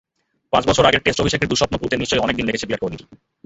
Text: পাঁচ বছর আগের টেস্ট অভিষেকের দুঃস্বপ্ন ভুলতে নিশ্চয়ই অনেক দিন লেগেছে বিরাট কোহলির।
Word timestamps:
পাঁচ 0.53 0.63
বছর 0.67 0.83
আগের 0.85 1.03
টেস্ট 1.03 1.21
অভিষেকের 1.21 1.49
দুঃস্বপ্ন 1.49 1.75
ভুলতে 1.77 1.95
নিশ্চয়ই 1.97 2.23
অনেক 2.25 2.35
দিন 2.37 2.45
লেগেছে 2.47 2.67
বিরাট 2.67 2.81
কোহলির। 2.81 3.03